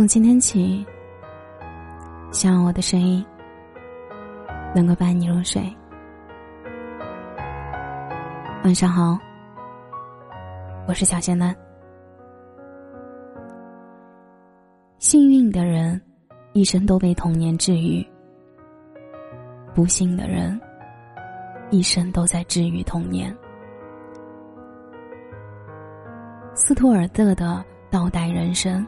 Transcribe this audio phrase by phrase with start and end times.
[0.00, 0.82] 从今天起，
[2.32, 3.22] 希望我的声音
[4.74, 5.62] 能够伴你入睡。
[8.64, 9.18] 晚上好，
[10.88, 11.54] 我是小仙丹。
[14.98, 16.00] 幸运的人，
[16.54, 18.02] 一生都被童年治愈；
[19.74, 20.58] 不幸的人，
[21.68, 23.36] 一生都在治愈童年。
[26.54, 27.62] 斯图尔特的
[27.92, 28.80] 《倒带人生》。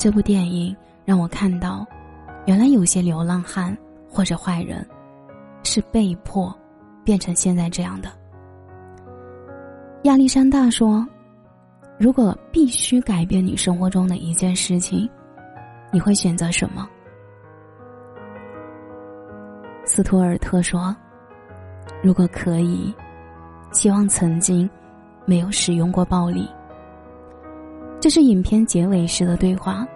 [0.00, 1.86] 这部电影让我看到，
[2.46, 3.76] 原来有些流浪汉
[4.08, 4.82] 或者坏人，
[5.62, 6.58] 是被迫
[7.04, 8.08] 变成现在这样的。
[10.04, 11.06] 亚历山大说
[12.00, 15.06] ：“如果必须改变你生活中的一件事情，
[15.92, 16.88] 你会选择什么？”
[19.84, 20.96] 斯图尔特说
[22.02, 22.90] ：“如果可以，
[23.70, 24.66] 希望曾经
[25.26, 26.48] 没有使用过暴力。”
[28.00, 29.86] 这是影片结尾时的对话，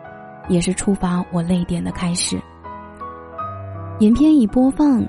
[0.48, 2.38] 也是触发我泪点的开始。
[4.00, 5.02] 影片已播放，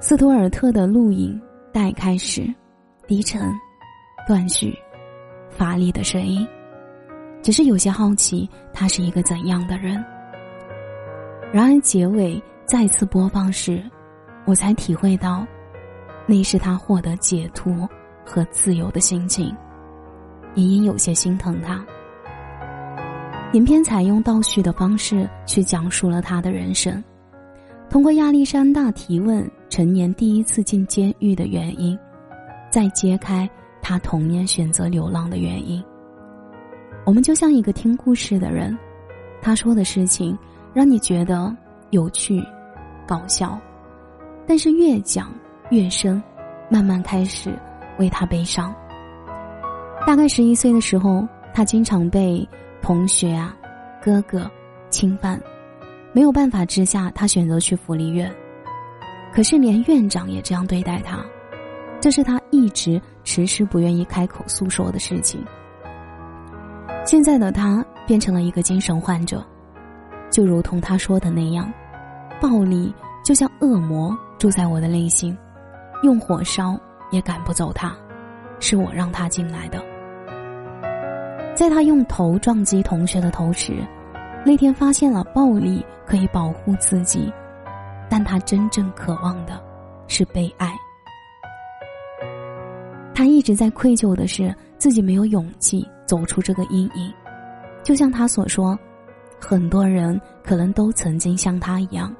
[0.00, 1.40] 斯图尔特的录影
[1.72, 2.52] 带开始，
[3.06, 3.52] 低沉、
[4.26, 4.76] 断续、
[5.48, 6.44] 乏力的声音，
[7.40, 10.04] 只是有些好奇他是一个怎样的人。
[11.52, 13.80] 然而结尾再次播放时，
[14.44, 15.46] 我才体会到，
[16.26, 17.88] 那是他获得解脱
[18.26, 19.54] 和自由的心情。
[20.56, 21.82] 隐隐有些心疼他。
[23.52, 27.02] 影片采用倒叙的方式去讲述了他的人生，
[27.90, 31.98] 通过亚历山大提问成年第一次进监狱的原因，
[32.70, 33.48] 再揭开
[33.82, 35.84] 他童年选择流浪的原因。
[37.04, 38.76] 我们就像一个听故事的人，
[39.42, 40.36] 他说的事情
[40.72, 41.54] 让你觉得
[41.90, 42.42] 有趣、
[43.06, 43.60] 搞笑，
[44.46, 45.30] 但是越讲
[45.70, 46.22] 越深，
[46.70, 47.52] 慢慢开始
[47.98, 48.74] 为他悲伤。
[50.06, 52.48] 大概十一岁的时候，他经常被。
[52.82, 53.56] 同学啊，
[54.02, 54.50] 哥哥，
[54.90, 55.40] 侵犯，
[56.12, 58.30] 没有办法之下，他选择去福利院。
[59.32, 61.24] 可是连院长也这样对待他，
[62.00, 65.42] 这是他一直迟迟不愿意开口诉说的事情。
[67.06, 69.42] 现在的他变成了一个精神患者，
[70.28, 71.72] 就如同他说的那样，
[72.40, 72.92] 暴力
[73.24, 75.36] 就像恶魔住在我的内心，
[76.02, 76.78] 用火烧
[77.10, 77.96] 也赶不走他，
[78.58, 79.82] 是我让他进来的。
[81.54, 83.86] 在他用头撞击同学的头时，
[84.44, 87.32] 那天发现了暴力可以保护自己，
[88.08, 89.62] 但他真正渴望的
[90.08, 90.74] 是被爱。
[93.14, 97.12] 他一直在愧疚的是自己没有勇气走出这个阴影，
[97.82, 98.76] 就像他所说，
[99.38, 102.12] 很多人可能都曾经像他一样，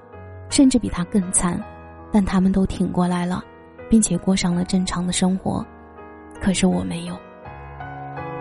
[0.50, 1.58] 甚至比他更惨，
[2.12, 3.42] 但他们都挺过来了，
[3.88, 5.64] 并且过上了正常的生活，
[6.38, 7.16] 可是我没有。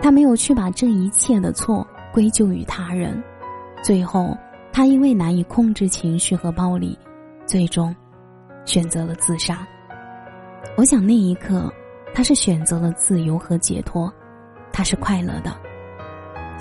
[0.02, 3.22] 他没有去把这一切的错归咎于他人，
[3.84, 4.36] 最后
[4.72, 6.98] 他因为难以控制情绪和暴力，
[7.46, 7.94] 最终
[8.64, 9.64] 选择了自杀。
[10.76, 11.72] 我想那一刻，
[12.12, 14.12] 他是选择了自由和解脱，
[14.72, 15.56] 他是快乐的。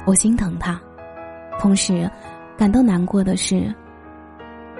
[0.06, 0.80] 我心疼他，
[1.60, 2.08] 同时
[2.56, 3.74] 感到难过的是，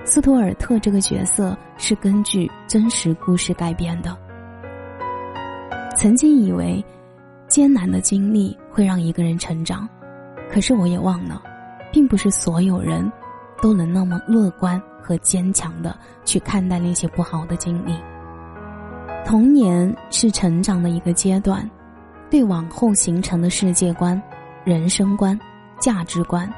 [0.06, 4.16] 斯图尔特这个角色是根据真实故事改编的。
[5.98, 6.86] 曾经以为。
[7.52, 9.86] 艰难的经历会让一个人成长，
[10.50, 11.44] 可是我也忘了，
[11.92, 13.12] 并不是所有人
[13.62, 17.94] 都能那么乐观和坚强的去看待那些不好的经历。
[19.26, 21.70] 童年是成长的一个阶段，
[22.30, 24.20] 对往后形成的世界观、
[24.64, 25.38] 人生观、
[25.78, 26.50] 价值观，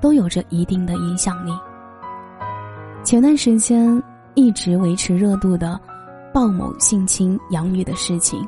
[0.00, 1.52] 都有着一定的影响力。
[3.04, 4.02] 前段时间
[4.34, 5.80] 一直维持热度的
[6.34, 8.44] 鲍某性侵养女的事情，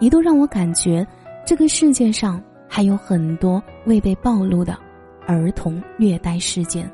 [0.00, 1.06] 一度让我感觉。
[1.46, 4.78] 这个世界上还有很多未被暴露的
[5.26, 6.90] 儿童虐待事件。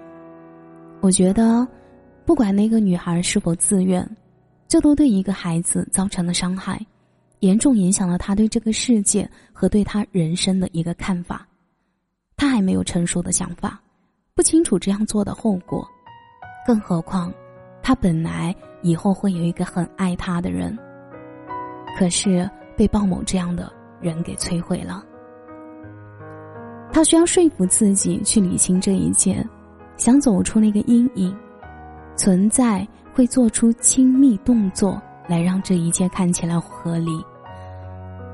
[1.00, 1.66] 我觉得，
[2.26, 4.04] 不管那个女孩是否自愿，
[4.66, 6.84] 这都对一个孩子造成了伤害，
[7.38, 11.46] 严重影响了他对这个世界和对他人生的一个看法。
[12.36, 13.80] 他还没有成熟的想法，
[14.34, 15.86] 不清楚这样做的后果，
[16.66, 17.32] 更何况，
[17.82, 20.76] 他本来以后会有一个很爱他的人。
[21.96, 23.72] 可是被鲍某这样的。
[24.00, 25.04] 人给摧毁了，
[26.92, 29.46] 他需要说服自己去理清这一切，
[29.96, 31.36] 想走出那个阴影，
[32.16, 37.24] 存在会做出亲密动作来让这一切看起来合理，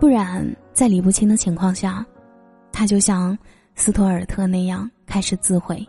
[0.00, 2.04] 不然在理不清的情况下，
[2.72, 3.36] 他就像
[3.74, 5.84] 斯托尔特那样开始自毁，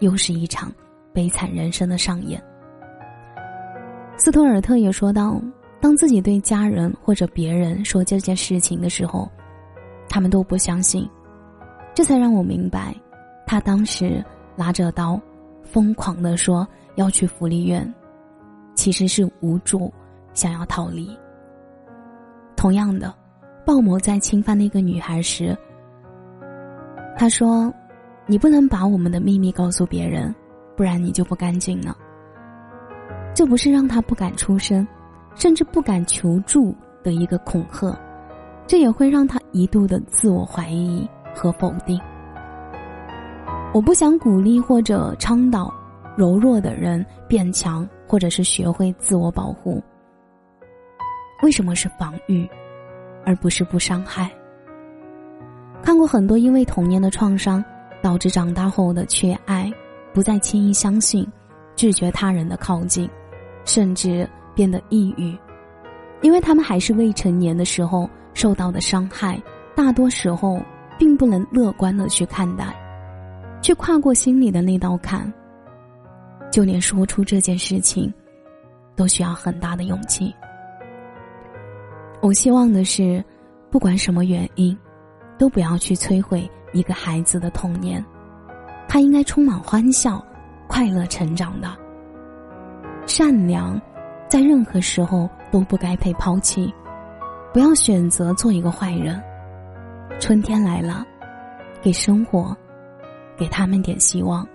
[0.00, 0.72] 又是一场
[1.12, 2.42] 悲惨人生的上演。
[4.16, 5.40] 斯托尔特也说道。
[5.86, 9.30] 当自己对家人或者别人说这件事情的时候，
[10.08, 11.08] 他们都不相信，
[11.94, 12.92] 这才让我明白，
[13.46, 14.20] 他当时
[14.56, 15.16] 拿着刀，
[15.62, 16.66] 疯狂的说
[16.96, 17.94] 要去福利院，
[18.74, 19.94] 其实是无助，
[20.34, 21.16] 想要逃离。
[22.56, 23.14] 同样的，
[23.64, 25.56] 鲍某在侵犯那个女孩时，
[27.16, 27.72] 他说
[28.26, 30.34] ：“你不能把我们的秘密告诉别人，
[30.76, 31.96] 不然你就不干净了。”
[33.32, 34.84] 这不是让他不敢出声，
[35.36, 36.74] 甚至不敢求助
[37.04, 37.96] 的一个恐吓，
[38.66, 42.00] 这也会让他一度的自我怀疑和否定。
[43.72, 45.72] 我不想鼓励或者倡导
[46.16, 49.82] 柔弱的人变强，或者是学会自我保护。
[51.42, 52.48] 为什么是防御，
[53.24, 54.30] 而不是不伤害？
[55.82, 57.62] 看过很多因为童年的创伤
[58.00, 59.70] 导致长大后的缺爱，
[60.14, 61.26] 不再轻易相信，
[61.76, 63.08] 拒绝他人的靠近。
[63.66, 65.38] 甚至变得抑郁，
[66.22, 69.40] 因为他们还是未成年的时候受到的伤害，
[69.76, 70.60] 大多时候
[70.98, 72.74] 并不能乐观的去看待，
[73.62, 75.32] 去跨过心里的那道坎。
[76.50, 78.12] 就连说出这件事情，
[78.94, 80.34] 都需要很大的勇气。
[82.22, 83.22] 我希望的是，
[83.70, 84.76] 不管什么原因，
[85.38, 88.02] 都不要去摧毁一个孩子的童年，
[88.88, 90.24] 他应该充满欢笑、
[90.66, 91.76] 快乐成长的。
[93.06, 93.78] 善良，
[94.28, 96.72] 在任何时候都不该被抛弃。
[97.52, 99.22] 不要选择做一个坏人。
[100.20, 101.06] 春天来了，
[101.80, 102.54] 给生活，
[103.36, 104.46] 给他们点希望，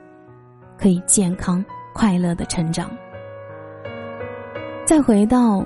[0.78, 1.64] 可以健康
[1.94, 2.92] 快乐的成长。
[4.86, 5.66] 再回到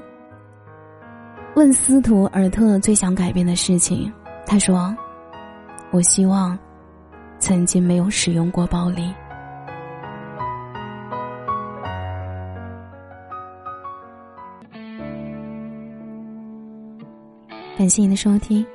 [1.55, 4.11] 问斯图尔特最想改变的事情，
[4.45, 4.95] 他说
[5.91, 6.57] ：“我希望
[7.39, 9.13] 曾经没有使用过暴力。”
[17.85, 18.65] 感谢你的收听，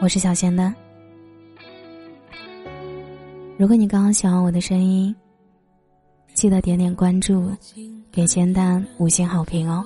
[0.00, 0.74] 我是小贤的。
[3.56, 5.14] 如果你刚刚喜欢我的声音，
[6.34, 7.48] 记得点点关注，
[8.10, 9.84] 给煎蛋五星好评哦。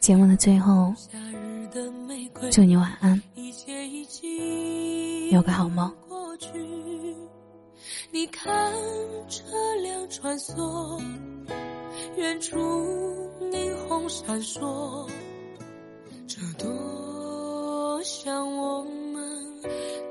[0.00, 0.92] 节目的最后，
[2.50, 3.18] 祝你晚安，
[5.32, 5.90] 有个好梦。
[8.12, 8.70] 你看
[9.26, 9.42] 车
[9.82, 11.02] 辆穿梭。
[12.16, 12.56] 远处
[13.50, 15.08] 霓虹闪烁，
[16.28, 19.62] 这多像我们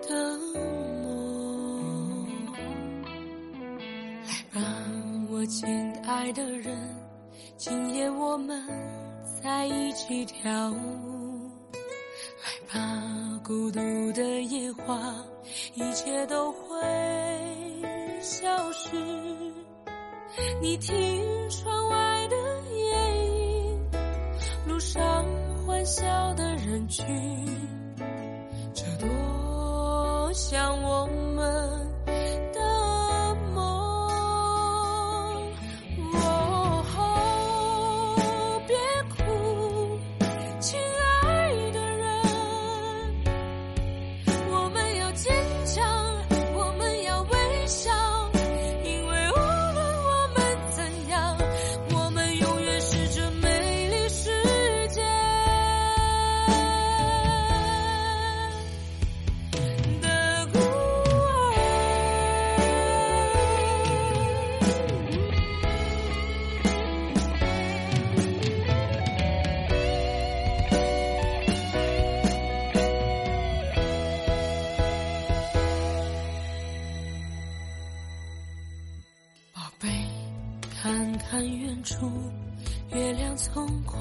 [0.07, 0.37] 的
[1.01, 2.27] 梦。
[4.25, 4.61] 来吧，
[5.31, 5.65] 我亲
[6.03, 6.77] 爱的人，
[7.55, 8.61] 今夜我们
[9.41, 11.49] 在一起跳舞。
[12.43, 13.79] 来吧，孤独
[14.11, 15.15] 的野花，
[15.73, 16.77] 一切都会
[18.21, 18.89] 消失。
[20.61, 22.35] 你听窗外的
[22.71, 22.95] 夜
[23.25, 23.79] 莺，
[24.67, 25.25] 路上
[25.65, 27.05] 欢笑的人群，
[28.73, 31.02] 这多像我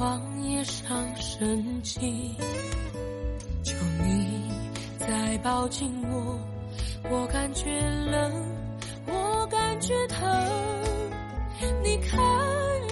[0.03, 2.35] 荒野上升起，
[3.63, 3.73] 求
[4.05, 4.51] 你
[4.99, 6.37] 再抱紧我，
[7.09, 7.71] 我感觉
[8.11, 8.33] 冷，
[9.07, 10.19] 我感觉疼。
[11.85, 12.19] 你看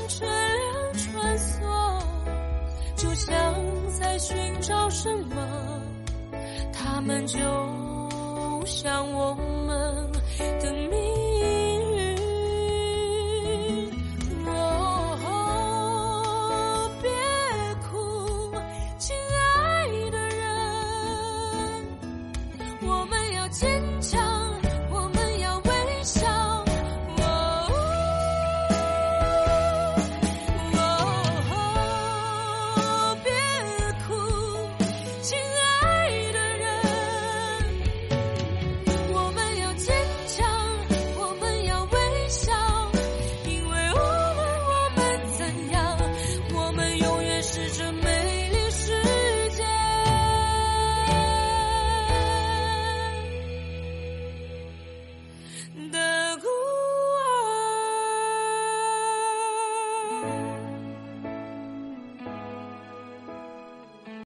[0.07, 2.00] 车辆穿梭，
[2.95, 3.55] 就像
[3.99, 5.83] 在寻找什么，
[6.73, 7.40] 他们就
[8.64, 9.35] 像我
[9.67, 10.11] 们。